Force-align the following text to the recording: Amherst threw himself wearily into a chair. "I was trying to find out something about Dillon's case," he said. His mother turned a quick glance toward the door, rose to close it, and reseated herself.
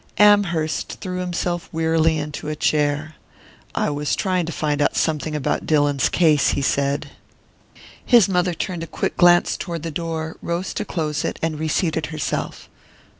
Amherst 0.17 0.93
threw 0.99 1.19
himself 1.19 1.69
wearily 1.71 2.17
into 2.17 2.47
a 2.47 2.55
chair. 2.55 3.13
"I 3.75 3.91
was 3.91 4.15
trying 4.15 4.47
to 4.47 4.51
find 4.51 4.81
out 4.81 4.95
something 4.95 5.35
about 5.35 5.67
Dillon's 5.67 6.09
case," 6.09 6.53
he 6.57 6.63
said. 6.63 7.11
His 8.03 8.27
mother 8.27 8.55
turned 8.55 8.81
a 8.81 8.87
quick 8.87 9.15
glance 9.15 9.55
toward 9.55 9.83
the 9.83 9.91
door, 9.91 10.37
rose 10.41 10.73
to 10.73 10.85
close 10.85 11.23
it, 11.23 11.37
and 11.43 11.59
reseated 11.59 12.07
herself. 12.07 12.67